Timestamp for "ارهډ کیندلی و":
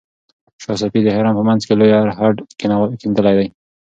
2.01-3.39